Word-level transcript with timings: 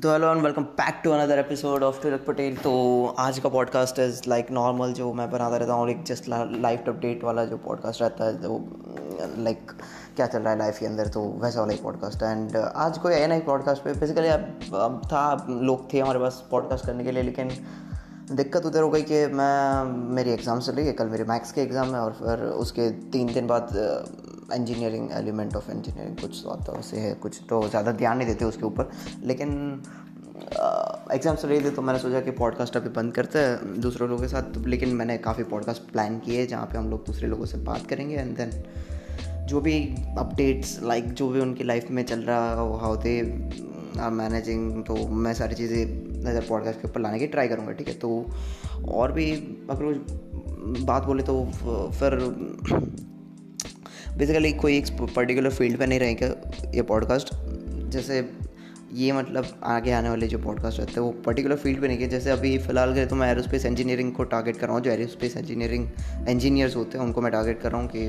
तो 0.00 0.12
hello 0.12 0.30
and 0.32 0.42
welcome 0.42 0.62
back 0.62 1.00
to 1.04 1.10
another 1.10 1.38
episode 1.38 1.82
of 1.82 2.02
Tilak 2.02 2.24
Patel 2.26 2.56
तो 2.56 2.70
आज 3.18 3.38
का 3.38 3.48
पॉडकास्ट 3.48 3.98
इज़ 3.98 4.20
लाइक 4.28 4.50
नॉर्मल 4.50 4.92
जो 4.92 5.12
मैं 5.12 5.30
बनाता 5.30 5.56
रहता 5.56 5.72
हूँ 5.72 5.90
एक 5.90 6.02
जस्ट 6.02 6.24
लाइफ 6.28 6.88
अपडेट 6.88 7.24
वाला 7.24 7.44
जो 7.44 7.56
पॉडकास्ट 7.56 8.02
रहता 8.02 8.24
है 8.24 8.32
वो 8.32 8.58
लाइक 9.38 9.70
like, 9.70 9.82
क्या 10.16 10.26
चल 10.26 10.38
रहा 10.38 10.52
है 10.52 10.58
लाइफ 10.58 10.78
के 10.78 10.86
अंदर 10.86 11.08
तो 11.08 11.22
वैसा 11.42 11.60
वाला 11.60 11.72
ही। 11.72 11.78
पॉडकास्ट 11.78 12.22
एंड 12.22 12.56
आज 12.56 12.98
कोई 12.98 13.14
है 13.14 13.26
नहीं 13.26 13.40
पॉडकास्ट 13.40 13.82
पे 13.82 13.92
बेसिकली 13.92 14.28
अब 14.28 15.00
था 15.06 15.46
लोग 15.50 15.92
थे 15.94 16.00
हमारे 16.00 16.18
पास 16.18 16.44
पॉडकास्ट 16.50 16.86
करने 16.86 17.04
के 17.04 17.12
लिए 17.12 17.22
लेकिन 17.22 17.50
दिक्कत 18.32 18.66
उधर 18.66 18.82
हो 18.82 18.90
गई 18.90 19.02
कि 19.02 19.26
मैं 19.26 19.84
मेरी 20.14 20.30
एग्ज़ाम 20.30 20.60
चल 20.60 20.72
रही 20.72 20.86
है 20.86 20.92
कल 20.92 21.06
मेरे 21.06 21.24
मैथ्स 21.24 21.52
के 21.52 21.60
एग्ज़ाम 21.60 21.94
है 21.94 22.00
और 22.00 22.12
फिर 22.12 22.44
उसके 22.46 22.90
तीन 22.90 23.32
दिन 23.34 23.46
बाद 23.46 23.68
इंजीनियरिंग 24.52 25.10
एलिमेंट 25.12 25.56
ऑफ़ 25.56 25.70
इंजीनियरिंग 25.70 26.16
कुछ 26.18 26.42
तो 26.66 26.80
से 26.82 26.96
है 27.00 27.14
कुछ 27.22 27.40
तो 27.48 27.68
ज़्यादा 27.68 27.92
ध्यान 27.92 28.18
नहीं 28.18 28.28
देते 28.28 28.44
उसके 28.44 28.66
ऊपर। 28.66 28.90
लेकिन 29.24 29.50
एग्ज़ाम 31.12 31.36
चल 31.36 31.48
रही 31.48 31.60
थी 31.60 31.70
तो 31.70 31.82
मैंने 31.82 31.98
सोचा 31.98 32.20
कि 32.20 32.30
पॉडकास्ट 32.32 32.76
अभी 32.76 32.88
बंद 32.90 33.12
करते 33.14 33.38
हैं, 33.38 33.80
दूसरे 33.80 34.06
लोगों 34.06 34.22
के 34.22 34.28
साथ। 34.28 34.56
लेकिन 34.66 34.94
मैंने 34.96 35.16
काफ़ी 35.18 35.44
पॉडकास्ट 35.44 35.90
प्लान 35.92 36.18
किए 36.18 36.46
जहाँ 36.46 36.66
पे 36.66 36.78
हम 36.78 36.90
लोग 36.90 37.06
दूसरे 37.06 37.28
लोगों 37.28 37.46
से 37.46 37.58
बात 37.64 37.86
करेंगे। 37.86 38.16
एंड 38.16 38.36
देन 38.36 38.50
जो 39.46 39.60
भी 39.60 39.78
अपडेट्स 40.18 40.78
लाइक 40.82 41.12
जो 41.12 41.28
भी 41.28 41.40
उनकी 41.40 41.64
लाइफ 41.64 41.90
में 41.90 42.02
चल 42.04 42.20
रहा 42.22 42.54
हो 42.54 42.72
हाउ 42.76 42.96
दे 42.96 43.20
आर 44.00 44.10
मैनेजिंग 44.12 44.82
तो 44.84 44.94
मैं 45.08 45.34
सारी 45.34 45.54
चीज़ें 45.54 45.84
नज़र 46.24 46.46
पॉडकास्ट 46.48 46.80
के 46.80 46.88
ऊपर 46.88 47.00
लाने 47.00 47.18
की 47.18 47.26
ट्राई 47.26 47.48
करूँगा, 47.48 47.72
ठीक 47.72 47.88
है? 47.88 47.94
तो 47.94 48.26
और 48.92 49.12
भी 49.12 49.30
अगर 49.70 49.84
बात 50.82 51.04
बोले 51.04 51.22
तो 51.22 51.44
फिर 51.94 52.18
बेसिकली 54.16 54.52
कोई 54.52 54.76
एक 54.76 54.86
पर्टिकुलर 55.16 55.50
फ़ील्ड 55.50 55.78
पर 55.78 55.86
नहीं 55.86 56.00
रहेगा 56.00 56.26
ये 56.74 56.82
पॉडकास्ट 56.82 57.30
जैसे 57.90 58.30
ये 58.92 59.12
मतलब 59.12 59.46
आगे 59.64 59.92
आने 59.92 60.08
वाले 60.08 60.26
जो 60.26 60.38
पॉडकास्ट 60.38 60.78
रहते 60.78 60.92
हैं, 60.92 61.00
वो 61.00 61.10
पर्टिकुलर 61.10 61.56
फ़ील्ड 61.56 61.80
पे 61.80 61.88
नहीं 61.88 61.98
है 61.98 62.08
जैसे 62.08 62.30
अभी 62.30 62.58
फ़िलहाल 62.58 62.94
के 62.94 63.06
तो 63.06 63.16
मैं 63.16 63.30
एरोस्पेस 63.30 63.66
इंजीनियरिंग 63.66 64.12
को 64.12 64.24
टारगेट 64.24 64.56
कर 64.56 64.66
रहा 64.66 64.76
हूँ। 64.76 64.82
जो 64.84 64.90
एरोस्पेस 64.90 65.36
इंजीनियरिंग 65.36 65.88
इंजीनियर्स 66.28 66.76
होते 66.76 66.98
हैं, 66.98 67.04
उनको 67.04 67.20
मैं 67.20 67.32
टारगेट 67.32 67.60
कर 67.60 67.72
रहा 67.72 67.80
हूँ 67.80 67.90
कि 67.96 68.06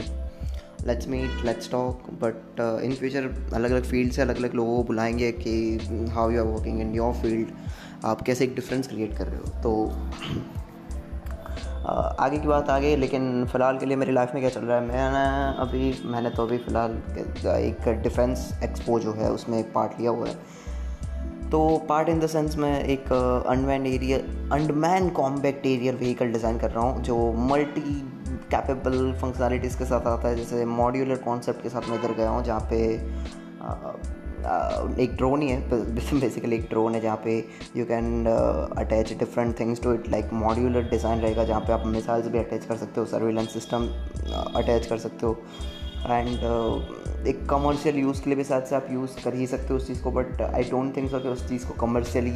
let's 0.87 1.07
meet 1.07 1.45
let's 1.45 1.71
talk 1.71 2.09
but 2.09 2.81
in 2.83 2.95
future 2.95 3.51
अलग 3.53 3.71
अलग 3.71 3.83
फ़ील्ड 3.83 4.11
से 4.11 4.21
अलग 4.21 4.37
अलग 4.37 4.53
लोगों 4.53 4.77
को 4.77 4.83
बुलाएँगे 4.83 5.31
कि 5.31 5.77
how 6.11 6.29
you 6.29 6.39
are 6.39 6.47
working 6.47 6.81
in 6.81 6.93
your 6.95 7.13
field 7.13 7.47
आप 8.05 8.21
कैसे 8.21 8.43
एक 8.43 8.55
डिफरेंस 8.55 8.87
क्रिएट 8.87 9.17
कर 9.17 9.27
रहे 9.27 9.37
हो? 9.37 9.61
तो 9.63 9.91
आगे 11.85 12.37
की 12.37 12.47
बात 12.47 12.69
आगे, 12.69 12.95
लेकिन 12.95 13.45
फ़िलहाल 13.45 13.77
के 13.77 13.85
लिए 13.85 13.97
मेरी 13.97 14.11
लाइफ 14.11 14.31
में 14.33 14.41
क्या 14.41 14.49
चल 14.51 14.61
रहा 14.61 14.77
है? 14.77 14.85
मैंने 14.85 15.61
अभी, 15.61 15.93
मैंने 16.05 16.29
तो 16.29 16.43
अभी 16.43 16.57
फ़िलहाल 16.57 16.91
एक 17.47 17.89
डिफेंस 18.03 18.51
एक्सपो 18.63 18.99
जो 18.99 19.13
है, 19.13 19.31
उसमें 19.31 19.59
एक 19.59 19.71
पार्ट 19.73 19.99
लिया 19.99 20.11
हुआ 20.11 20.27
है। 20.27 20.35
तो 21.49 21.59
पार्ट 21.89 22.09
इन 22.09 22.19
द 22.19 22.27
सेंस 22.27 22.57
मैं 22.57 22.83
एक 22.83 23.11
unmanned 23.47 23.85
area 23.87 24.17
unmanned 24.55 25.09
combat 25.09 25.65
aerial 25.65 25.95
vehicle 25.95 26.31
design 26.31 26.57
कर 26.59 26.71
रहा 26.71 26.83
हूँ, 26.83 27.01
जो 27.03 27.31
मल्टी 27.49 27.81
कैपेबल 28.51 29.11
फंक्शनलिटीज़ 29.21 29.77
के 29.77 29.85
साथ 29.85 30.07
आता 30.07 30.27
है। 30.27 30.35
जैसे 30.35 30.65
मॉड्यूलर 30.65 31.15
कॉन्सेप्ट 31.25 31.63
के 31.63 31.69
साथ 31.69 31.89
मैं 31.89 31.99
इधर 31.99 32.13
गया 32.13 32.29
हूँ, 32.29 32.43
जहाँ 32.43 32.67
पे 32.71 32.97
एक 34.99 35.15
ड्रोन 35.15 35.41
ही 35.41 35.49
है 35.49 35.59
बेसिकली 35.95 36.55
एक 36.55 36.67
ड्रोन 36.69 36.95
है 36.95 37.01
जहाँ 37.01 37.21
पे 37.23 37.37
you 37.77 37.85
can 37.85 38.25
attach 38.77 39.13
different 39.19 39.59
things 39.59 39.81
to 39.81 39.93
it 39.93 40.09
like 40.09 40.33
modular 40.33 40.89
design 40.89 41.19
रहेगा 41.19 41.43
जहाँ 41.43 41.61
पे 41.61 41.73
आप 41.73 41.85
मिसाइल्स 41.87 42.27
भी 42.27 42.39
अटैच 42.39 42.65
कर 42.65 42.75
सकते 42.75 42.99
हो 42.99 43.05
सर्विलेंस 43.05 43.53
सिस्टम 43.53 43.87
अटैच 44.55 44.85
कर 44.85 44.97
सकते 44.97 45.25
हो। 45.25 45.37
एंड 46.09 46.27
uh, 46.27 47.27
एक 47.27 47.45
कमर्शियल 47.49 47.95
यूज़ 47.95 48.21
के 48.23 48.29
लिए 48.29 48.37
भी 48.37 48.43
साथ 48.43 48.61
से 48.61 48.75
आप 48.75 48.87
यूज़ 48.91 49.23
कर 49.23 49.33
ही 49.33 49.47
सकते 49.47 49.67
हो 49.67 49.75
उस 49.75 49.87
चीज़ 49.87 50.01
को 50.03 50.11
but 50.11 50.41
I 50.41 50.63
don't 50.63 50.95
think 50.97 51.09
so 51.11 51.19
कि 51.19 51.27
उस 51.27 51.47
चीज़ 51.49 51.67
को 51.67 51.73
कमर्शियली 51.73 52.31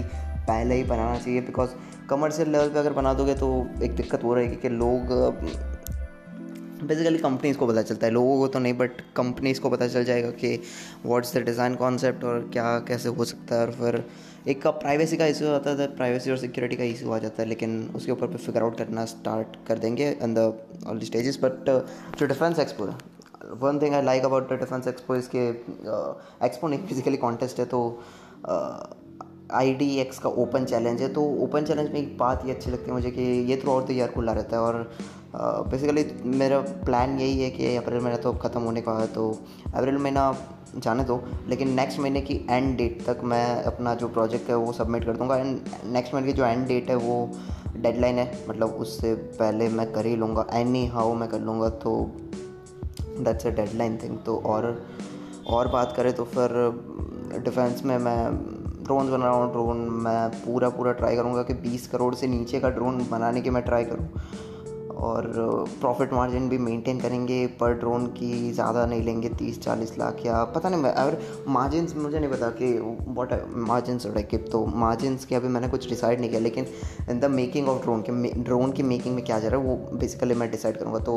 पहले 0.47 0.75
ही 0.75 0.83
बनाना 0.83 1.17
चाहिए 1.17 1.41
बिकॉज़ 1.41 1.69
कमर्शियल 2.09 2.49
लेवल 2.49 2.69
पे 2.69 2.79
अगर 2.79 2.93
बना 2.93 3.13
दोगे 3.13 3.33
तो 3.33 3.67
एक 3.83 3.95
दिक्कत 3.95 4.23
हो 4.23 4.33
रहेगी 4.33 4.55
कि 4.55 4.69
लोग 4.69 5.13
बेसिकली 6.83 7.17
कंपनीज़ 7.19 7.57
को 7.57 7.67
पता 7.67 7.81
चलता 7.81 8.07
है। 8.07 8.13
लोगों 8.13 8.37
को 8.39 8.47
तो 8.47 8.59
नहीं 8.59 8.73
बट 8.77 9.01
कंपनीज़ 9.15 9.59
को 9.61 9.69
पता 9.69 9.87
चल 9.87 10.03
जाएगा 10.03 10.29
कि 10.33 10.55
व्हाट्स 11.05 11.35
द 11.35 11.43
डिज़ाइन 11.45 11.75
कॉन्सेप्ट 11.75 12.23
और 12.23 12.49
क्या, 12.53 12.79
कैसे 12.87 13.09
हो 13.09 13.25
सकता 13.25 13.55
है। 13.55 13.65
और 13.65 13.71
फिर 13.73 14.03
एक 14.47 14.61
का 14.61 14.71
प्राइवेसी 14.73 15.17
का 15.17 15.25
इशू 15.27 15.47
आता 15.47 15.69
है 15.71 15.87
प्राइवेसी 15.95 16.31
और 16.31 16.37
सिक्योरिटी 16.37 16.75
का 16.75 16.83
इशू 16.85 17.11
आ 17.11 17.17
जाता 17.19 17.41
है, 17.41 17.47
लेकिन 17.49 17.89
उसके 17.95 18.11
ऊपर 18.11 18.27
फिर 18.27 18.37
फिगर 18.37 18.63
आउट 18.63 18.77
करना 18.77 19.05
स्टार्ट 19.05 19.57
कर 19.67 19.79
देंगे 19.79 20.09
in 20.23 20.33
the 20.33 20.53
all 20.87 20.99
stages 21.03 21.39
but 21.43 21.69
जो 22.19 22.25
defence 22.27 22.59
expo 22.59 22.93
one 23.61 23.79
thing 23.81 23.93
I 23.95 24.01
like 24.03 24.25
about 24.25 24.49
the 24.49 24.59
defence 24.59 24.87
expo 24.87 25.15
इसके 25.15 25.47
एक्सपो 26.45 26.67
नहीं 26.67 26.87
फिजिकली 26.87 27.17
कॉन्टेस्ट 27.17 27.59
है 27.59 27.65
तो 27.65 27.79
आई 29.51 29.73
डी 29.73 29.85
एक्स 29.99 30.19
का 30.19 30.29
ओपन 30.41 30.65
चैलेंज 30.65 31.01
है। 31.01 31.07
तो 31.13 31.21
ओपन 31.43 31.65
चैलेंज 31.65 31.89
में 31.91 31.99
एक 31.99 32.17
बात 32.17 32.43
ये 32.45 32.51
अच्छी 32.51 32.71
लगती 32.71 32.85
है 32.85 32.93
मुझे 32.93 33.11
कि 33.11 33.21
ये 33.51 33.55
थ्रू 33.61 33.71
आउट 33.71 33.87
द 33.87 33.91
ईयर 33.91 34.07
खुला 34.09 34.33
रहता 34.33 34.57
है 34.57 34.61
और 34.63 34.91
बेसिकली 35.35 36.05
मेरा 36.25 36.59
प्लान 36.59 37.19
यही 37.19 37.41
है 37.43 37.49
कि 37.49 37.75
अप्रैल 37.75 38.01
महीना 38.01 38.17
तो 38.17 38.33
ख़त्म 38.33 38.61
होने 38.61 38.81
का 38.81 38.91
है 38.91 39.07
तो 39.07 39.29
अप्रैल 39.75 39.97
महीना 39.97 40.23
जाने 40.77 41.03
दो, 41.03 41.23
लेकिन 41.47 41.69
नेक्स्ट 41.69 41.99
महीने 41.99 42.21
की 42.21 42.33
एंड 42.49 42.77
डेट 42.77 43.05
तक 43.05 43.21
मैं 43.23 43.63
अपना 43.63 43.93
जो 43.95 44.07
प्रोजेक्ट 44.07 44.49
है 44.49 44.55
वो 44.55 44.73
सबमिट 44.73 45.05
कर 45.05 45.17
दूँगा 45.17 45.37
एंड 45.37 45.59
नेक्स्ट 45.85 46.13
महीने 46.13 46.27
की 46.27 46.33
जो 46.33 46.45
एंड 46.45 46.67
डेट 46.67 46.89
है 46.89 46.95
वो 46.95 47.31
डेडलाइन 47.77 48.15
है 48.15 48.45
मतलब 48.49 48.69
उससे 48.69 49.13
पहले 49.15 49.69
मैं 49.69 49.91
कर 49.93 50.05
ही 50.05 50.15
लूँगा 50.15 50.45
एनी 50.53 50.85
हाउ 50.87 51.13
मैं 51.13 51.29
कर 51.29 51.39
लूँगा 51.39 51.69
तो 51.69 52.11
दैट्स 53.19 53.47
अ 53.47 53.49
डेडलाइन 53.49 53.97
थिंग 53.97 54.17
तो 54.17 54.37
और 54.45 54.85
और 55.47 55.67
बात 55.67 55.93
करें 55.97 56.13
तो 56.13 56.23
फिर 56.23 56.49
डिफेंस 57.43 57.83
में 57.85 57.97
मैं 57.97 58.19
ड्रोन 58.83 59.11
बना 59.11 59.25
रहा 59.25 59.35
हूँ 59.35 59.51
ड्रोन 59.51 59.77
मैं 59.77 60.29
पूरा 60.29 60.69
पूरा 60.69 60.91
ट्राई 60.91 61.15
करूँगा 61.15 61.43
कि 61.43 61.53
20 61.53 61.85
करोड़ 61.87 62.15
से 62.15 62.27
नीचे 62.27 62.59
का 62.59 62.69
ड्रोन 62.69 63.07
बनाने 63.11 63.41
की 63.41 63.49
मैं 63.49 63.63
ट्राई 63.63 63.83
करूँ। 63.83 64.07
और 64.99 65.27
प्रॉफिट 65.81 66.13
मार्जिन 66.13 66.47
भी 66.49 66.57
मेंटेन 66.57 66.99
करेंगे। 66.99 67.45
पर 67.59 67.73
ड्रोन 67.73 68.05
की 68.13 68.51
ज़्यादा 68.51 68.85
नहीं 68.85 69.01
लेंगे 69.03 69.29
तीस 69.29 69.59
चालीस 69.61 69.97
लाख 69.99 70.25
या 70.25 70.43
पता 70.55 70.69
नहीं 70.69 70.83
अगर 70.83 71.17
मार्जिन 71.47 71.87
मुझे 71.97 72.19
नहीं 72.19 72.29
पता 72.29 72.49
कि 72.59 72.71
वॉट 73.09 73.33
मार्जिन 73.67 73.99
कि 74.23 74.37
तो 74.37 74.65
मार्जिन 74.75 75.17
के 75.29 75.35
अभी 75.35 75.47
मैंने 75.47 75.67
कुछ 75.67 75.89
डिसाइड 75.89 76.19
नहीं 76.19 76.29
किया, 76.29 76.41
लेकिन 76.41 77.19
द 77.19 77.25
मेकिंग 77.31 77.69
ऑफ़ 77.69 77.81
ड्रोन 77.83 78.01
के 78.01 78.31
ड्रोन 78.43 78.71
की 78.71 78.83
मेकिंग 78.83 79.15
में 79.15 79.23
क्या 79.25 79.39
जा 79.39 79.47
रहा 79.47 79.59
है, 79.59 79.65
वो 79.65 79.97
बेसिकली 79.97 80.35
मैं 80.35 80.49
डिसाइड 80.51 80.77
करूँगा 80.77 80.99
तो 80.99 81.13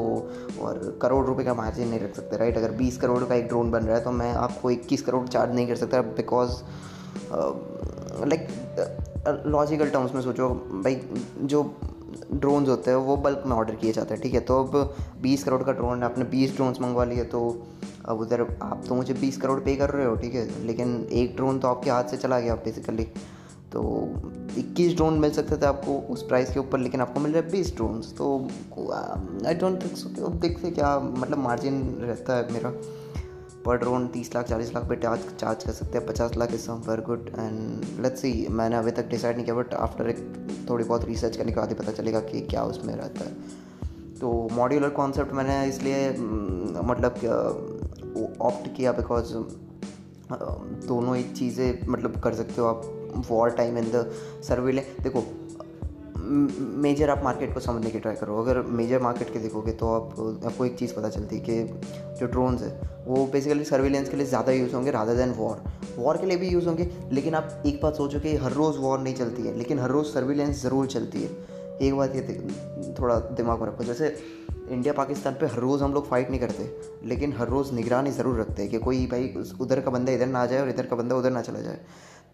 और 0.63 0.99
करोड़ 1.03 1.25
रुपये 1.27 1.45
का 1.47 1.55
मार्जिन 1.55 1.89
नहीं 1.89 2.01
रख 2.01 2.15
सकते 2.17 2.37
राइट 2.37 2.57
अगर 2.59 2.71
बीस 2.77 2.97
करोड़ 2.99 3.23
का 3.25 3.35
एक 3.35 3.47
ड्रोन 3.49 3.71
बन 3.71 3.85
रहा 3.85 3.97
है 3.97 4.05
तो 4.05 4.11
मैं 4.13 4.33
आपको 4.35 4.71
इक्कीस 4.71 5.03
करोड़ 5.03 5.27
चार्ज 5.29 5.55
नहीं 5.55 5.67
कर 5.69 5.77
सकता 5.77 6.01
बिकॉज़ 6.03 6.63
लाइक 8.27 8.49
लॉजिकल 9.47 9.91
टर्म्स 9.91 10.15
में 10.15 10.21
सोचो, 10.23 10.49
भाई, 10.85 11.01
जो 11.41 11.63
ड्रोन्स 12.33 12.69
होते 12.69 12.91
हैं, 12.91 12.99
वो 12.99 13.17
बल्क 13.19 13.43
में 13.47 13.57
ऑर्डर 13.57 13.75
किए 13.75 13.93
जाते 13.93 14.15
हैं, 14.15 14.23
ठीक 14.23 14.35
है? 14.35 14.41
तो 14.41 14.63
अब 14.65 14.95
20 15.23 15.45
करोड़ 15.45 15.63
का 15.63 15.73
ड्रोन 15.73 16.03
आपने 16.03 16.25
20 16.31 16.55
ड्रोन्स 16.57 16.81
मंगवा 16.81 17.05
लिए 17.05 17.25
तो 17.27 17.41
अब 18.05 18.21
उधर 18.21 18.41
आप 18.63 18.83
तो 18.89 18.95
मुझे 18.95 19.15
20 19.15 19.37
करोड़ 19.37 19.59
पे 19.61 19.75
कर 19.77 19.91
रहे 19.91 20.07
हो, 20.07 20.15
ठीक 20.17 20.35
है? 20.35 20.49
लेकिन 20.67 21.07
एक 21.13 21.37
ड्रोन 21.37 21.59
तो 21.59 21.69
आपके 21.69 21.91
हाथ 21.91 22.05
से 22.05 22.17
चला 22.17 22.41
गया 22.41 22.55
बेसिकली 22.65 23.05
तो 23.73 23.83
21 24.59 24.95
ड्रोन 24.97 25.19
मिल 25.19 25.31
सकते 25.33 25.57
थे 25.57 25.67
आपको 25.67 25.99
उस 26.13 26.23
प्राइस 26.23 26.53
के 26.55 26.61
ऊपर, 26.61 26.79
लेकिन 26.79 27.01
आपको 27.01 27.21
मिल 27.21 27.33
रहा 27.33 27.43
है 27.43 27.51
बीस 27.51 27.75
ड्रोन्स 27.77 28.13
तो 28.17 28.27
आई 29.47 29.55
डोंट 29.55 29.83
थिंक 29.83 29.97
सो 29.97 30.29
देखते 30.31 30.71
क्या 30.71 30.99
मतलब 30.99 31.39
मार्जिन 31.39 31.81
रहता 32.01 32.37
है 32.37 32.53
मेरा। 32.53 32.73
पर 33.67 33.77
ड्रोन 33.79 34.07
तीस 34.09 34.35
लाख, 34.35 34.47
चालीस 34.47 34.75
लाख 34.75 34.89
पे 34.89 34.97
चार्ज 34.97 35.21
चार्ज 35.41 35.65
कर 35.65 35.73
सकते 35.73 35.99
हैं, 35.99 36.07
पचास 36.07 36.37
lakh 36.37 36.53
is 36.55 36.61
some 36.61 36.83
very 36.89 37.03
good 37.03 37.29
and 37.29 38.01
let's 38.03 38.21
see 38.21 38.47
मैंने 38.51 38.77
अभी 38.77 38.91
तक 38.91 39.09
डिसाइड 39.09 39.37
नहीं 39.37 39.45
किया 39.45 39.57
बट 39.57 39.75
आफ्टर 39.77 40.09
एक 40.11 40.19
थोड़ी 40.71 40.85
बहुत 40.85 41.05
रिसर्च 41.05 41.37
करने 41.37 41.53
के 41.53 41.61
बाद 41.61 41.69
ही 41.69 41.75
पता 41.75 41.93
चलेगा 41.93 42.21
कि 42.23 42.41
क्या 42.47 42.63
उसमें 42.65 42.95
रहता 42.95 43.25
है। 43.25 43.61
तो 44.21 44.49
मॉड्यूलर 44.53 44.89
कॉन्सेप्ट 44.97 45.33
मैंने 45.33 45.65
इसलिए 45.69 46.11
मतलब 46.85 47.15
ऑप्ट 48.41 48.75
किया 48.77 48.93
बिकॉज़ 48.93 49.33
दोनों 50.87 51.17
ही 51.17 51.23
चीज़ें 51.33 51.87
मतलब 51.89 52.21
कर 52.21 52.35
सकते 52.35 52.61
हो 52.61 52.67
आप 52.67 52.83
war 53.31 53.51
time 53.51 53.79
in 53.79 53.91
the 53.95 54.11
surveillance 54.49 54.83
देखो 55.03 55.23
मेजर 56.33 57.11
आप 57.11 57.23
मार्केट 57.25 57.53
को 57.55 57.61
समझने 57.61 57.91
की 57.91 57.99
ट्राई 57.99 58.15
करो। 58.17 58.39
अगर 58.39 58.61
मेजर 58.73 59.01
मार्केट 59.03 59.33
के 59.33 59.39
देखोगे 59.39 59.73
तो 59.73 59.89
आप, 59.89 60.45
आपको 60.47 60.65
एक 60.65 60.77
चीज़ 60.79 60.95
पता 60.95 61.09
चलती 61.11 61.37
है 61.37 61.43
कि 61.43 62.17
जो 62.21 62.27
ड्रोन्स 62.27 62.63
है, 62.63 62.71
वो 63.07 63.27
बेसिकली 63.33 63.65
सर्विलेंस 63.65 64.09
के 64.09 64.17
लिए 64.17 64.27
ज़्यादा 64.27 64.53
यूज़ 64.53 64.75
होंगे 64.75 64.91
रादर 64.91 65.17
दैन 65.17 65.33
वॉर 65.33 65.63
वॉर 65.97 66.17
के 66.17 66.27
लिए 66.27 66.37
भी 66.37 66.49
यूज़ 66.49 66.67
होंगे, 66.67 66.89
लेकिन 67.13 67.35
आप 67.35 67.63
एक 67.67 67.81
बात 67.83 67.97
सोचो 67.97 68.21
कि 68.21 68.37
हर 68.37 68.53
रोज़ 68.53 68.79
वॉर 68.79 68.99
नहीं 69.01 69.15
चलती 69.15 69.43
है, 69.43 69.57
लेकिन 69.59 69.79
हर 69.79 69.91
रोज़ 69.91 70.07
सर्विलेंस 70.09 70.63
ज़रूर 70.63 70.87
चलती 70.89 71.23
है। 71.23 71.31
एक 71.81 71.95
बात 71.97 72.15
ये 72.17 72.95
थोड़ा 73.01 73.19
दिमाग 73.33 73.61
में 73.61 73.67
रखो, 73.69 73.85
जैसे 73.85 74.17
इंडिया 74.71 74.93
पाकिस्तान 74.95 75.35
पे 75.35 75.47
हर 75.47 75.59
रोज़ 75.59 75.83
हम 75.83 75.93
लोग 75.95 76.09
फाइट 76.09 76.31
नहीं 76.31 76.41
करते, 76.41 76.71
लेकिन 77.05 77.33
हर 77.33 77.49
रोज़ 77.49 77.73
निगरानी 77.75 78.11
ज़रूर 78.13 78.41
रखते 78.41 78.63
हैं 78.63 78.71
कि 78.71 78.79
कोई 78.79 79.07
भाई 79.07 79.35
उधर 79.61 79.81
का 79.81 79.91
बंदा 79.91 80.13
इधर 80.13 80.27
ना 80.27 80.43
आ 80.43 80.47
जाए 80.47 80.61
और 80.61 80.69
इधर 80.69 80.87
का 80.87 80.97
बंदा 80.97 81.17
उधर 81.17 81.31
ना 81.31 81.43
चला 81.43 81.61
जाए। 81.61 81.79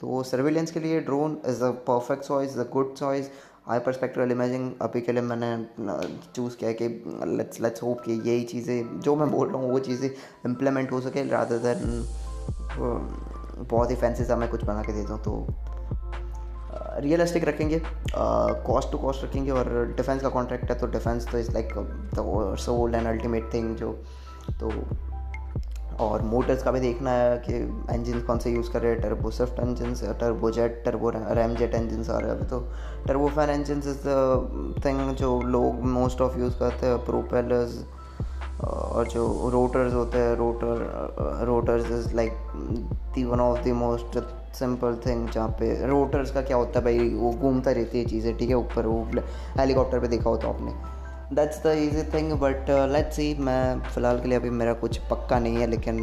तो 0.00 0.22
सर्विलेंस 0.22 0.70
के 0.70 0.80
लिए 0.80 1.00
drone 1.00 1.36
is 1.48 1.62
a 1.64 1.70
perfect 1.86 2.24
choice 2.24 2.56
a 2.58 2.64
good 2.72 2.94
choice 2.94 3.30
I 3.70 3.78
perspectival 3.78 4.30
imaging 4.32 4.70
अभी 4.82 5.00
के 5.00 5.12
लिए 5.12 5.22
मैंने 5.22 5.48
चूज़ 6.34 6.56
किया 6.56 6.72
कि 6.72 6.88
लेट्स 7.36 7.60
लेट्स 7.60 7.82
होप 7.82 8.00
कि 8.00 8.12
यही 8.12 8.44
चीज़ें, 8.44 9.00
जो 9.00 9.16
मैं 9.16 9.30
बोल 9.30 9.48
रहा 9.48 9.60
हूँ, 9.62 9.70
वो 9.70 9.78
चीज़ें 9.78 10.08
इम्प्लीमेंट 10.46 10.92
हो 10.92 11.00
सके 11.00 11.28
रादर 11.28 11.58
दैन 11.66 12.04
बहुत 13.60 13.90
ही 13.90 13.96
फैंसी 13.96 14.24
सा 14.24 14.36
मैं 14.36 14.48
कुछ 14.50 14.64
बना 14.64 14.82
के 14.82 14.92
देता 14.92 15.14
हूँ 15.14 15.22
तो 15.24 15.46
रियलिस्टिक 17.02 17.44
रखेंगे 17.44 17.80
कॉस्ट 18.14 18.90
टू 18.92 18.98
कॉस्ट 18.98 19.24
रखेंगे 19.24 19.50
और 19.50 19.68
डिफेंस 19.96 20.22
का 20.22 20.28
कॉन्ट्रैक्ट 20.28 20.70
है 20.70 20.78
तो 20.78 20.86
डिफेंस 20.86 21.28
तो 21.32 21.38
is 21.38 21.50
like 21.52 21.74
the 22.14 22.56
soul 22.60 22.94
and 22.94 23.06
ultimate 23.06 23.52
thing 23.54 23.74
जो 23.76 23.92
तो 24.60 24.70
और 26.00 26.22
मोटर्स 26.22 26.62
का 26.62 26.70
भी 26.70 26.80
देखना 26.80 27.10
है 27.10 27.36
कि 27.38 27.54
इंजन 27.94 28.20
कौन 28.26 28.38
से 28.38 28.50
यूज़ 28.50 28.70
कर 28.72 28.82
रहे 28.82 28.92
हैं 28.92 29.00
turbo 29.02 29.30
swift 29.30 29.60
engine 29.60 29.94
turbo 30.20 30.50
jet 30.50 30.82
turbo 30.84 31.10
ram 31.10 31.54
jet 31.56 31.74
engine 31.74 32.12
आ 32.12 32.18
रहे 32.18 32.30
हैं 32.30 32.36
अभी 32.36 32.46
तो। 32.46 32.60
Turbo 33.06 33.28
fan 33.28 33.50
engine 33.50 33.78
is 33.78 34.02
the 34.06 34.82
thing 34.84 35.14
जो 35.16 35.40
लोग 35.42 35.84
मोस्ट 35.92 36.20
ऑफ़ 36.20 36.38
यूज़ 36.38 36.58
करते 36.58 36.86
हैं 36.86 36.98
प्रोपेलर्स 37.04 37.84
और 38.64 39.08
जो 39.08 39.50
रोटर्स 39.52 39.94
होते 39.94 40.18
हैं 40.18 40.34
rotor 40.36 41.44
rotors 41.46 41.90
is 41.90 42.14
like 42.16 42.32
the 43.14 43.24
one 43.24 43.40
of 43.40 43.64
the 43.64 43.72
most 43.76 44.18
simple 44.54 44.94
thing 45.06 45.28
जहाँ 45.28 45.48
पे 45.48 45.86
रोटर्स 45.86 46.30
का 46.30 46.42
क्या 46.42 46.56
होता 46.56 46.78
है 46.78 46.84
भाई, 46.84 47.08
वो 47.14 47.30
घूमता 47.32 47.70
रहती 47.70 47.98
है 47.98 48.04
चीज़ें, 48.04 48.36
ठीक 48.36 48.48
है? 48.48 48.56
ऊपर 48.56 48.86
वो 48.86 49.02
हेलीकॉप्टर 49.58 50.00
पे 50.00 50.08
देखा 50.08 50.30
होता 50.30 50.48
आपने। 50.48 50.72
That's 51.34 51.62
the 51.62 51.72
easy 51.78 52.02
thing 52.12 52.32
but 52.32 52.70
let's 52.92 53.16
see 53.16 53.34
मैं 53.38 53.80
फ़िलहाल 53.84 54.20
के 54.20 54.28
लिए 54.28 54.38
अभी 54.38 54.50
मेरा 54.50 54.72
कुछ 54.74 54.98
पक्का 55.10 55.38
नहीं 55.38 55.56
है 55.56 55.66
लेकिन 55.66 55.98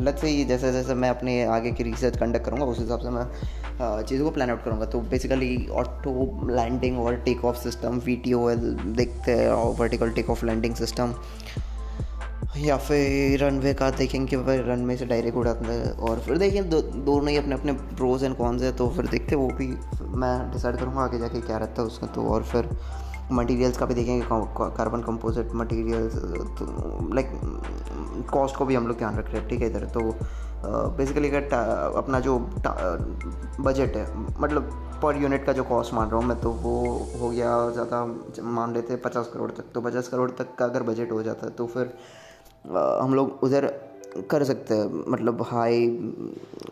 लेट्स 0.00 0.20
सी 0.20 0.44
जैसे 0.44 0.72
जैसे 0.72 0.94
मैं 0.94 1.08
अपने 1.10 1.42
आगे 1.44 1.72
की 1.72 1.82
रिसर्च 1.82 2.16
कंडक्ट 2.16 2.44
करूँगा 2.44 2.64
उस 2.64 2.78
हिसाब 2.78 3.00
से 3.00 3.10
मैं 3.10 3.22
uh, 3.22 4.08
चीज़ों 4.08 4.24
को 4.24 4.30
प्लान 4.30 4.50
आउट 4.50 4.62
करूँगा. 4.64 4.86
तो 4.86 5.00
बेसिकली 5.10 5.66
ऑटो 5.72 6.46
लैंडिंग 6.50 7.00
और 7.00 7.16
take 7.24 7.44
off 7.44 7.56
system 7.56 7.98
V 7.98 8.16
T 8.16 8.32
O 8.32 8.48
L 8.50 8.74
देखते 8.96 9.32
हैं 9.32 9.50
vertical 9.78 10.10
take 10.10 10.30
off 10.30 10.44
landing 10.46 10.74
system 10.74 11.14
या 12.58 12.76
फिर 12.78 13.38
रनवे 13.40 13.74
का 13.74 13.90
देखेंगे 13.90 14.36
भाई 14.36 14.58
रनवे 14.62 14.96
से 14.96 15.06
डायरेक्ट 15.06 15.36
उड़ाते 15.36 15.72
हैं 15.72 15.92
और 15.98 16.20
फिर 16.20 16.38
देखिए 16.38 16.62
दो, 16.62 16.80
दोनों 16.80 17.28
ही 17.28 17.36
अपने 17.36 17.54
अपने 17.54 17.72
प्रोज 17.72 18.24
एंड 18.24 18.36
कॉन्स 18.36 18.62
है 18.62 18.72
तो 18.72 18.88
फिर 18.88 19.06
देखते 19.06 19.36
वो 19.36 19.48
भी 19.58 19.66
मैं 20.16 20.50
डिसाइड 20.52 20.76
करूँगा 20.76 21.00
आगे 21.00 21.18
जाके 21.18 21.40
क्या 21.40 21.56
रहता 21.56 21.82
है 21.82 21.88
उसका 21.88 22.06
तो 22.06 22.26
और 22.28 22.42
फिर 22.44 22.68
मटेरियल्स 23.32 23.78
का 23.78 23.86
भी 23.86 23.94
देखेंगे 23.94 24.26
carbon 24.76 25.02
composite 25.02 25.52
materials 25.54 26.14
like 27.14 27.30
cost 28.32 28.56
को 28.56 28.64
भी 28.64 28.74
हम 28.74 28.86
लोग 28.86 28.98
ध्यान 28.98 29.18
रख 29.18 29.30
रहे 29.30 29.40
हैं, 29.40 29.48
ठीक 29.48 29.60
है 29.60 29.66
इधर 29.66 29.84
तो 29.94 30.00
बेसिकली 30.96 31.28
अगर 31.28 31.54
अपना 31.96 32.20
जो 32.20 32.38
बजट 33.60 33.96
है 33.96 34.06
मतलब 34.40 34.70
पर 35.02 35.16
यूनिट 35.22 35.44
का 35.44 35.52
जो 35.52 35.64
कॉस्ट 35.64 35.94
मान 35.94 36.08
रहा 36.08 36.20
हूँ 36.20 36.26
मैं 36.26 36.40
तो 36.40 36.50
वो 36.50 36.74
हो 37.20 37.30
गया 37.30 37.70
ज़्यादा, 37.70 38.04
मान 38.42 38.74
लेते 38.74 38.92
हैं 38.92 39.00
पचास 39.02 39.30
करोड़ 39.34 39.50
तक 39.50 39.72
तो 39.74 39.80
पचास 39.80 40.08
करोड़ 40.08 40.30
तक 40.30 40.54
का 40.58 40.64
अगर 40.64 40.82
बजट 40.82 41.12
हो 41.12 41.22
जाता 41.22 41.46
है 41.46 41.52
तो 41.52 41.66
फिर 41.66 41.92
हम 43.02 43.14
लोग 43.14 43.42
उधर 43.42 43.66
कर 44.30 44.44
सकते 44.44 44.74
हैं 44.74 45.04
मतलब 45.08 45.42
हाई 45.42 45.86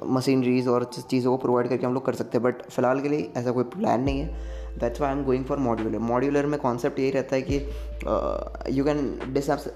मशीनरीज 0.06 0.68
और 0.68 0.84
चीज़ों 0.84 1.30
को 1.30 1.42
प्रोवाइड 1.42 1.68
करके 1.68 1.86
हम 1.86 1.94
लोग 1.94 2.04
कर 2.06 2.14
सकते 2.14 2.38
हैं 2.38 2.44
बट 2.44 2.62
फ़िलहाल 2.70 3.00
के 3.00 3.08
लिए 3.08 3.30
ऐसा 3.36 3.50
कोई 3.50 3.64
प्लान 3.74 4.02
नहीं 4.02 4.20
है। 4.20 4.58
That's 4.78 5.00
why 5.00 5.12
am 5.12 5.22
going 5.24 5.44
for 5.44 5.58
modular 5.58 5.98
modular 5.98 6.46
में 6.46 6.58
कॉन्सेप्ट 6.60 6.98
यही 6.98 7.10
रहता 7.10 7.36
है 7.36 7.42
कि 7.42 8.76
you 8.78 8.84
can 8.84 9.18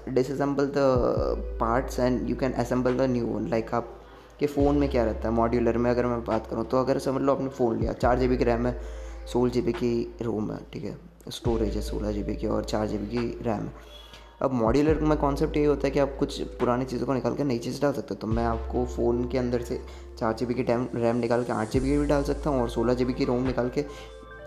dissemble 0.09 0.65
the 0.67 1.57
parts 1.59 1.99
and 1.99 2.29
you 2.29 2.35
can 2.35 2.53
assemble 2.53 2.97
the 2.97 3.09
new 3.11 3.25
one 3.25 3.47
like 3.49 3.73
आप, 3.73 3.91
के 4.39 4.47
फ़ोन 4.47 4.77
में 4.77 4.89
क्या 4.89 5.03
रहता 5.05 5.27
है? 5.27 5.33
मॉड्यूलर 5.35 5.77
में 5.77 5.89
अगर 5.91 6.05
मैं 6.05 6.23
बात 6.25 6.47
करूँ 6.47 6.65
तो 6.65 6.77
अगर 6.77 6.99
समझ 6.99 7.21
लो 7.21 7.33
आपने 7.33 7.49
फ़ोन 7.49 7.79
लिया, 7.79 7.93
चार 7.93 8.19
जी 8.19 8.27
बी 8.27 8.37
की 8.37 8.43
रैम 8.43 8.67
है, 8.67 8.79
सोलह 9.33 9.51
जी 9.51 9.61
बी 9.61 9.73
की 9.73 10.15
रोम 10.21 10.51
है, 10.51 10.59
ठीक 10.73 10.83
है? 10.83 10.97
स्टोरेज 11.31 11.75
है 11.75 11.81
सोलह 11.81 12.11
जी 12.11 12.23
बी 12.23 12.35
की 12.35 12.47
और 12.47 12.63
चार 12.63 12.87
जी 12.87 12.97
बी 12.97 13.07
की 13.07 13.27
रैम 13.43 13.61
है। 13.61 13.93
अब 14.41 14.53
मॉड्यूलर 14.53 14.99
में 15.01 15.17
कॉन्सेप्ट 15.17 15.57
ये 15.57 15.65
होता 15.65 15.87
है 15.87 15.91
कि 15.91 15.99
आप 15.99 16.15
कुछ 16.19 16.41
पुरानी 16.59 16.85
चीज़ों 16.85 17.05
को 17.07 17.13
निकाल 17.13 17.35
कर 17.35 17.43
नई 17.43 17.57
चीज़ 17.57 17.81
डाल 17.81 17.93
सकते 17.93 18.13
हो। 18.13 18.15
तो 18.21 18.27
मैं 18.27 18.45
आपको 18.45 18.85
फ़ोन 18.85 19.27
के 19.29 19.37
अंदर 19.37 19.61
से 19.61 19.79
चार 20.19 20.33
जी 20.33 20.45
बी 20.45 20.53
की 20.53 20.63
रैम 20.63 21.15
निकाल 21.17 21.43
के 21.43 21.53
आठ 21.53 21.71
जी 21.71 21.79
बी 21.79 21.89
की 21.89 21.97
भी 21.97 22.05
डाल 22.07 22.23
सकता 22.23 22.49
हूँ 22.49 22.61
और 22.61 22.69
सोलह 22.69 22.93
जी 22.93 23.05
बी 23.05 23.13
की 23.13 23.25
रोम 23.25 23.45
निकाल 23.47 23.69
के 23.69 23.85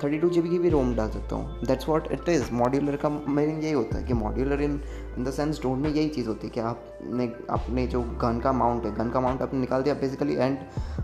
थर्टी 0.02 0.18
टू 0.18 0.28
जी 0.30 0.40
बी 0.40 0.48
की 0.48 0.58
भी 0.58 0.68
रोम 0.70 0.94
डाल 0.94 1.10
सकता 1.10 1.36
हूँ। 1.36 1.66
That's 1.66 1.88
what 1.88 2.10
it 2.12 2.28
is 2.28 2.52
modular 2.54 2.96
का 2.96 3.08
मीनिंग 3.08 3.64
यही 3.64 3.72
होता 3.72 3.98
है 3.98 4.04
कि 4.04 4.14
modular 4.14 4.60
in 4.62 4.80
in 5.16 5.24
the 5.24 5.30
sense 5.30 5.62
don't 5.62 5.78
में 5.78 5.90
यही 5.90 6.08
चीज़ 6.08 6.28
होती 6.28 6.46
है 6.46 6.52
कि 6.52 6.60
आपने 6.62 7.32
अपने 7.50 7.86
जो 7.86 8.02
गन 8.22 8.40
का 8.40 8.48
अमाउंट 8.48 8.84
है 8.84 8.94
गन 8.96 9.10
का 9.10 9.18
अमाउंट 9.18 9.42
आपने 9.42 9.60
निकाल 9.60 9.82
दिया 9.82 9.94
बेसिकली 9.94 10.36
एंड 10.36 10.58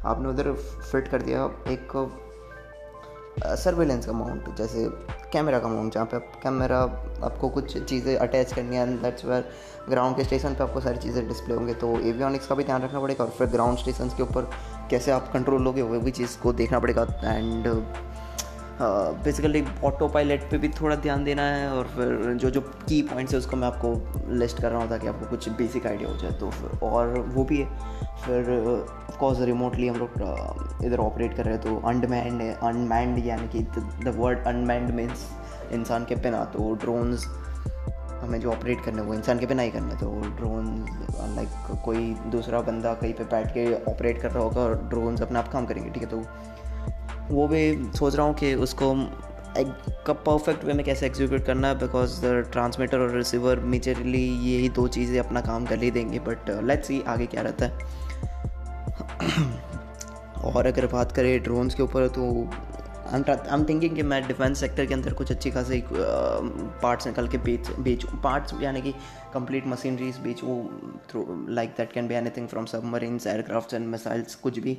आपने 0.05 0.29
उधर 0.29 0.53
फिट 0.93 1.09
कर 1.09 1.23
दिया 1.23 1.45
एक 1.73 1.93
सर्वेलेंस 3.59 4.07
का 4.07 4.13
अमाउंट 4.13 4.55
जैसे 4.57 4.85
कैमरा 5.33 5.59
का 5.59 5.69
अमाउंट 5.69 5.95
जहाँ 5.95 6.07
पे 6.07 6.17
आप 6.17 6.33
कैमरा 6.43 6.79
आपको 7.27 7.49
कुछ 7.49 7.77
चीज़ें 7.79 8.17
अटैच 8.17 8.53
करनी 8.53 8.77
है 8.77 8.87
दैट्स 9.03 9.25
वेयर 9.25 9.45
ग्राउंड 9.89 10.17
के 10.17 10.25
स्टेशन 10.25 10.55
पे 10.55 10.63
आपको 10.65 10.81
सारी 10.81 10.99
चीज़ें 10.99 11.27
डिस्प्ले 11.29 11.55
होंगे। 11.55 11.75
तो 11.75 11.89
एवियनिक्स 12.01 12.47
का 12.47 12.55
भी 12.55 12.65
ध्यान 12.65 12.83
रखना 12.83 13.01
पड़ेगा, 13.01 13.25
और 13.25 13.31
फिर 13.31 13.47
ग्राउंड 13.49 13.79
स्टेशन 13.79 14.09
के 14.17 14.23
ऊपर 14.23 14.49
कैसे 14.91 15.11
आप 15.11 15.31
कंट्रोल 15.33 15.63
लोगे, 15.63 15.83
वो 15.83 16.01
भी 16.01 16.11
चीज़ 16.11 16.39
को 16.43 16.53
देखना 16.53 16.79
पड़ेगा 16.81 17.03
एंड 17.25 17.67
बेसिकली 18.81 19.63
ऑटो 19.85 20.07
पायलट 20.09 20.51
पे 20.51 20.59
भी 20.59 20.69
थोड़ा 20.81 20.97
ध्यान 20.97 21.25
देना 21.25 21.43
है 21.43 21.69
और 21.71 21.87
फिर 21.87 22.33
जो 22.35 22.51
जो 22.51 22.61
की 22.61 23.01
पॉइंट्स 23.03 23.33
है 23.33 23.39
उसको 23.39 23.57
मैं 23.57 23.67
आपको 23.69 24.33
लिस्ट 24.35 24.61
कर 24.63 24.71
रहा 24.71 24.81
हूँ 24.81 24.89
ताकि 24.91 25.07
आपको 25.07 25.27
कुछ 25.27 25.49
बेसिक 25.59 25.87
आइडिया 25.87 26.11
हो 26.11 26.17
जाए। 26.17 26.33
तो 26.33 26.51
फिर, 26.51 26.79
और 26.83 27.19
वो 27.35 27.45
भी 27.45 27.59
है। 27.59 27.67
फिर 28.25 28.51
ऑफकोर्स 29.11 29.41
रिमोटली 29.43 29.89
हम 29.89 29.97
लोग 29.97 30.85
इधर 30.85 30.99
ऑपरेट 30.99 31.37
कर 31.37 31.45
रहे 31.45 31.55
हैं 31.55 31.63
तो 31.63 31.77
अनमैंड 31.89 32.43
अनमैंड 32.43 33.25
यानी 33.27 33.49
कि 33.49 33.61
द 34.05 34.15
वर्ड 34.17 34.47
अनमैंड 34.47 34.91
मीन्स 34.95 35.27
इंसान 35.73 36.05
के 36.05 36.15
बिना। 36.17 36.45
तो 36.55 36.73
ड्रोन्स 36.75 37.27
हमें 38.23 38.41
जो 38.41 38.51
ऑपरेट 38.53 38.85
करने 38.85 39.03
वो 39.03 39.15
इंसान 39.15 39.39
के 39.39 39.47
बिना 39.47 39.63
ही 39.63 39.71
करना 39.71 39.95
तो 39.95 40.11
ड्रोन 40.37 40.67
लाइक 41.37 41.49
कोई 41.85 42.15
दूसरा 42.31 42.61
बंदा 42.63 42.95
कहीं 42.95 43.13
पे 43.15 43.25
बैठ 43.25 43.53
के 43.55 43.73
ऑपरेट 43.85 44.21
कर 44.23 44.31
रहा 44.31 44.43
होगा 44.43 44.61
और 44.61 44.75
ड्रोन्स 44.89 45.23
अपना 45.23 45.39
आप 45.39 45.49
काम 45.49 45.67
करेंगे, 45.67 45.91
ठीक 45.91 46.03
है? 46.03 46.09
तो 46.09 46.23
वो 47.31 47.47
भी 47.49 47.93
सोच 47.99 48.15
रहा 48.15 48.27
हूँ 48.27 48.35
कि 48.35 48.55
उसको 48.55 48.93
एक 49.59 50.11
परफेक्ट 50.11 50.65
वे 50.65 50.73
में 50.73 50.85
कैसे 50.87 51.07
एग्जीक्यूट 51.07 51.45
करना 51.45 51.69
है 51.69 51.79
बिकॉज़ 51.79 52.21
ट्रांसमीटर 52.53 52.99
और 52.99 53.11
रिसीवर 53.17 53.61
मेजरली 53.75 54.25
यही 54.25 54.69
दो 54.69 54.87
चीज़ें 54.89 55.19
अपना 55.21 55.41
काम 55.41 55.67
कर 55.67 55.83
ही 55.83 55.91
देंगे 55.91 56.19
बट 56.19 56.51
लेट्स 56.65 56.89
सी 56.89 57.01
आगे 57.09 57.27
क्या 57.27 57.43
रहता 57.43 57.67
है। 57.67 57.73
और 60.45 60.67
अगर 60.67 60.87
बात 60.87 61.13
करें 61.13 61.43
ड्रोन्स 61.43 61.75
के 61.75 61.83
ऊपर 61.83 62.09
तो 62.19 62.25
आई 63.13 63.21
एम 63.55 63.65
थिंकिंग 63.65 63.97
कि 63.97 64.03
मैं 64.03 64.27
डिफेंस 64.27 64.61
सेक्टर 64.61 64.87
के 64.87 64.95
अंदर 64.95 65.13
कुछ 65.13 65.31
अच्छी 65.33 65.51
खासी 65.51 65.83
पार्ट्स 65.93 67.07
निकल 67.07 67.29
के 67.29 67.39
बेच 67.39 67.71
बेचूँ। 67.81 68.21
पार्ट्स 68.23 68.55
यानी 68.63 68.83
कि 68.83 68.93
complete 69.35 69.67
machineries 69.67 70.19
बेचूँ 70.25 70.57
through 71.11 71.27
like 71.49 71.71
that 71.79 71.93
can 71.93 72.09
be 72.09 72.15
anything 72.15 72.49
from 72.49 72.65
submarines 72.67 73.27
aircraft 73.27 73.75
and 73.75 73.87
missiles 73.87 74.35
कुछ 74.35 74.59
भी। 74.59 74.77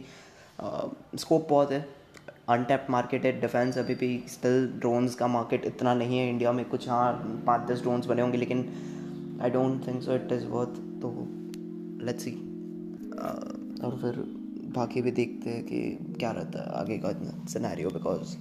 स्कोप 0.61 1.43
uh, 1.43 1.49
बहुत 1.49 1.71
है। 1.71 2.04
अनटैप्ड 2.49 2.89
मार्केट 2.91 3.25
है 3.25 3.39
डिफेंस 3.41 3.77
अभी 3.77 3.95
भी 3.95 4.23
स्टिल 4.27 4.67
ड्रोन्स 4.79 5.15
का 5.15 5.27
मार्केट 5.27 5.65
इतना 5.65 5.93
नहीं 5.93 6.17
है 6.19 6.29
इंडिया 6.29 6.51
में, 6.51 6.65
कुछ 6.69 6.89
हाँ 6.89 7.13
पाँच 7.47 7.69
दस 7.71 7.81
ड्रोन्स 7.81 8.05
बने 8.05 8.21
होंगे, 8.21 8.37
लेकिन 8.37 9.39
I 9.41 9.49
don't 9.49 9.87
think 9.87 10.01
so 10.03 10.15
it 10.15 10.31
is 10.31 10.45
worth 10.45 10.79
तो 11.01 11.11
लेट्स 12.05 12.23
सी 12.23 12.31
और 13.83 13.97
फिर 14.01 14.23
बाकी 14.75 15.01
भी 15.01 15.11
देखते 15.11 15.49
हैं 15.49 15.63
कि 15.63 16.13
क्या 16.19 16.31
रहता 16.31 16.59
है 16.59 16.79
आगे 16.79 16.97
का 16.97 17.11
सिनेरियो 17.45 17.89
बिकॉज़ 17.89 18.35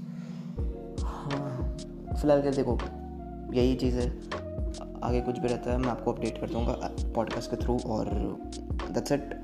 हाँ 1.04 1.76
फ़िलहाल 2.20 2.42
के 2.42 2.50
देखो, 2.50 2.78
यही 3.54 3.74
चीज़ 3.76 3.98
है। 3.98 4.08
आगे 5.04 5.20
कुछ 5.20 5.38
भी 5.38 5.48
रहता 5.48 5.72
है, 5.72 5.78
मैं 5.78 5.88
आपको 5.88 6.12
अपडेट 6.12 6.40
कर 6.40 6.50
दूँगा 6.50 6.72
पॉडकास्ट 7.14 7.50
के 7.50 7.56
थ्रू 7.56 7.78
और 7.86 8.08
दैट्स 8.90 9.12
इट 9.12 9.34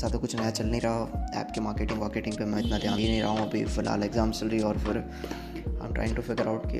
ज़्यादा 0.00 0.18
कुछ 0.18 0.34
नया 0.36 0.50
चल 0.50 0.66
नहीं 0.66 0.80
रहा। 0.80 1.40
ऐप 1.40 1.50
की 1.54 1.60
मार्केटिंग 1.60 2.00
वार्केटिंग 2.00 2.36
पे 2.36 2.44
मैं 2.46 2.58
इतना 2.58 2.78
ध्यान 2.78 2.98
ही 2.98 3.08
नहीं 3.08 3.20
रहा 3.22 3.30
हूँ 3.30 3.48
अभी। 3.48 3.64
फ़िलहाल 3.66 4.02
एग्ज़ाम 4.02 4.30
चल 4.30 4.48
रही 4.48 4.58
है 4.58 4.64
और 4.66 4.78
फिर 4.78 4.96
I 4.96 5.86
am 5.86 5.92
trying 5.94 6.16
to 6.16 6.22
figure 6.22 6.48
out 6.48 6.66
कि 6.66 6.78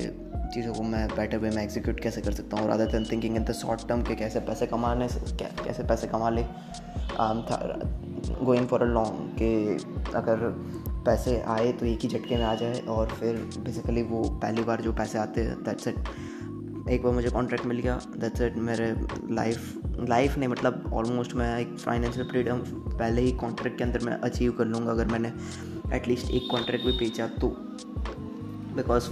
चीज़ों 0.55 0.73
को 0.75 0.83
मैं 0.83 1.07
बेटर 1.09 1.39
वे 1.39 1.51
में 1.51 1.63
एग्जीक्यूट 1.63 2.01
कैसे 2.01 2.21
कर 2.21 2.33
सकता 2.33 2.57
हूँ। 2.57 2.67
और 2.67 2.73
other 2.73 2.91
than 2.93 3.05
thinking 3.11 3.37
in 3.37 3.45
the 3.45 3.53
short 3.55 3.87
term 3.89 4.03
के 4.03 4.15
कैसे 4.17 4.41
पैसे 4.49 4.67
कमाने 4.67 5.09
कैसे 5.41 5.83
पैसे 5.83 6.07
कमा 6.07 6.31
ले। 6.31 6.45
गोइंग 8.45 8.67
फॉर 8.69 8.83
अ 8.83 8.87
लॉन्ग 8.87 9.37
कि 9.39 10.13
अगर 10.17 10.49
पैसे 11.07 11.41
आए 11.49 11.71
तो 11.73 11.87
एक 11.87 12.01
ही 12.03 12.09
झटके 12.09 12.37
में 12.37 12.45
आ 12.45 12.55
जाए 12.55 12.81
और 12.89 13.09
फिर 13.11 13.37
बेसिकली 13.59 14.03
वो 14.03 14.23
पहली 14.43 14.63
बार 14.63 14.81
जो 14.81 14.93
पैसे 14.93 15.19
आते 15.19 15.41
हैं 15.41 15.63
दैट्स 15.65 15.89
इट 15.89 15.99
एक 16.91 17.03
बार 17.03 17.13
मुझे 17.15 17.31
कॉन्ट्रैक्ट 17.31 17.67
मिल 17.67 17.79
गया 17.79 17.99
दैट्स 18.17 18.41
इट 18.43 18.57
मेरे 18.69 18.87
लाइफ 19.35 20.07
लाइफ 20.09 20.37
नहीं 20.39 20.49
मतलब 20.49 20.91
ऑलमोस्ट 20.95 21.35
मैं 21.37 21.59
एक 21.59 21.77
फाइनेंशियल 21.79 22.27
फ्रीडम 22.29 22.59
पहले 22.89 23.23
ही 23.23 23.33
कॉन्ट्रैक्ट 23.43 23.79
के 23.79 23.85
अंदर 23.85 24.05
मैं 24.05 24.13
अचीव 24.21 24.53
कर 24.53 24.67
लूँगा, 24.67 24.91
अगर 24.93 25.07
मैंने 25.07 25.33
एटलीस्ट 25.97 26.31
एक 26.31 26.49
कॉन्ट्रैक्ट 26.51 26.87
भी 26.87 26.93
बेचा 26.99 27.27
तो। 27.41 27.49
बिकॉज़ 28.77 29.09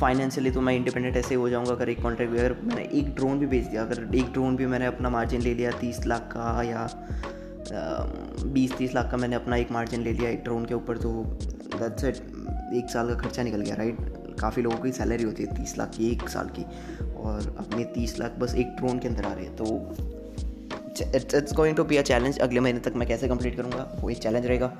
फाइनेंशियली 0.00 0.50
तो 0.50 0.60
मैं 0.60 0.74
इंडिपेंडेंट 0.76 1.16
ऐसे 1.16 1.34
हो 1.34 1.48
जाऊँगा, 1.48 1.72
अगर 1.72 1.88
एक 1.88 2.02
कॉन्ट्रैक्ट 2.02 2.32
भी, 2.32 2.38
अगर 2.38 2.56
मैंने 2.64 2.88
एक 2.98 3.14
ड्रोन 3.14 3.38
भी 3.38 3.46
बेच 3.46 3.66
दिया, 3.66 3.82
अगर 3.82 4.14
एक 4.16 4.32
ड्रोन 4.32 4.56
भी 4.56 4.66
मैंने 4.66 4.86
अपना 4.86 5.10
मार्जिन 5.10 5.42
ले 5.42 5.54
लिया 5.54 5.70
तीस 5.80 6.04
लाख 6.06 6.28
का 6.32 6.62
या 6.62 6.88
बीस 8.46 8.76
तीस 8.78 8.94
लाख 8.94 9.10
का 9.10 9.16
मैंने 9.16 9.36
अपना 9.36 9.56
एक 9.56 9.70
मार्जिन 9.72 10.02
ले 10.02 10.12
लिया 10.12 10.30
एक 10.30 10.42
ड्रोन 10.44 10.64
के 10.64 10.74
ऊपर 10.74 10.98
तो 10.98 11.12
दैट्स 11.78 12.04
इट 12.04 12.16
एक 12.74 12.90
साल 12.90 13.08
का 13.08 13.14
खर्चा 13.14 13.42
निकल 13.42 13.60
गया 13.60 13.74
राइट 13.74 14.13
काफ़ी 14.40 14.62
लोगों 14.62 14.78
की 14.78 14.92
सैलरी 14.92 15.24
होती 15.24 15.42
है 15.42 15.54
तीस 15.54 15.76
लाख 15.78 15.90
की, 15.96 16.10
एक 16.10 16.28
साल 16.28 16.48
की, 16.58 16.64
और 17.16 17.54
अपने 17.58 17.84
तीस 17.94 18.18
लाख 18.18 18.38
बस 18.38 18.54
एक 18.54 18.76
ड्रोन 18.76 18.98
के 18.98 19.08
अंदर 19.08 19.24
आ 19.24 19.32
रहे 19.32 19.44
हैं। 19.44 19.56
तो 19.56 19.64
it's 21.36 21.52
going 21.54 21.76
to 21.76 21.84
be 21.84 21.96
a 21.96 22.02
challenge 22.02 22.38
अगले 22.38 22.60
महीने 22.60 22.80
तक 22.80 22.92
मैं 22.96 23.08
कैसे 23.08 23.28
कंप्लीट 23.28 23.56
करूँगा, 23.56 23.88
वो 24.00 24.10
एक 24.10 24.18
चैलेंज 24.18 24.46
रहेगा। 24.46 24.72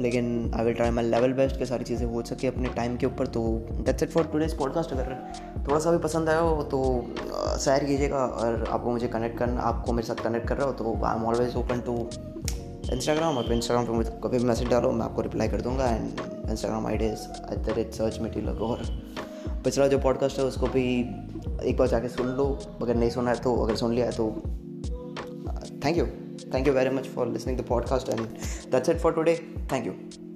लेकिन 0.00 0.50
I 0.56 0.64
will 0.64 0.74
try 0.74 0.90
my 0.90 1.04
level 1.04 1.32
best 1.32 1.58
के 1.58 1.66
सारी 1.66 1.84
चीज़ें 1.84 2.06
हो 2.06 2.22
सके 2.24 2.46
अपने 2.46 2.68
टाइम 2.76 2.96
के 2.96 3.06
ऊपर। 3.06 3.26
तो 3.26 3.40
that's 3.86 4.02
it 4.02 4.10
for 4.10 4.24
today's 4.32 4.56
podcast 4.58 4.92
अगर 4.92 5.16
थोड़ा 5.66 5.78
सा 5.80 5.90
भी 5.90 5.98
पसंद 5.98 6.28
आया 6.28 6.38
हो 6.38 6.62
तो 6.64 6.80
शेयर 7.60 7.84
कीजिएगा 7.84 8.16
और 8.16 8.64
आपको 8.68 8.90
मुझे 8.90 9.08
कनेक्ट 9.08 9.38
करना, 9.38 9.60
आपको 9.62 9.92
मेरे 9.92 10.06
साथ 10.08 10.24
कनेक्ट 10.24 10.48
कर 10.48 10.56
रहा 10.56 10.66
हो 10.66 10.72
तो 10.72 10.94
I 11.04 11.16
am 11.16 11.24
always 11.24 11.56
open 11.56 11.80
to 11.80 11.96
Instagram 12.92 13.36
और 13.38 13.52
इंस्टाग्राम 13.52 13.86
पर 13.86 13.92
मुझे 13.92 14.18
कभी 14.24 14.38
मैसेज 14.44 14.68
डालो, 14.68 14.90
मैं 14.92 15.04
आपको 15.04 15.22
रिप्लाई 15.22 15.48
कर 15.48 15.60
दूँगा। 15.60 15.86
And 15.86 16.20
Instagram 16.50 16.86
I 16.86 16.96
D 16.96 17.04
at 17.04 17.58
the 17.66 17.74
rate 17.76 17.92
search 17.92 18.18
material 18.20 18.48
और 18.48 18.82
पिछला 19.64 19.86
जो 19.88 19.98
पॉडकास्ट 19.98 20.38
है, 20.38 20.44
उसको 20.44 20.66
भी 20.66 20.84
एक 21.64 21.76
बार 21.78 21.88
जाके 21.88 22.08
सुन 22.08 22.26
लो। 22.26 22.46
अगर 22.82 22.94
नहीं 22.94 23.10
सुना 23.10 23.30
है 23.30 23.40
तो 23.40 23.54
अगर 23.56 23.76
सुन 23.76 23.94
लिया 23.94 24.06
है 24.06 24.12
तो 24.12 24.30
thank 25.84 25.96
you 25.98 26.06
thank 26.54 26.66
you 26.66 26.72
very 26.72 26.90
much 26.90 27.06
for 27.06 27.28
listening 27.28 27.58
the 27.58 27.64
podcast 27.68 28.08
and 28.08 28.20
that's 28.72 28.88
it 28.88 28.98
for 28.98 29.12
today 29.12 29.36
thank 29.72 29.86
you. 29.86 30.29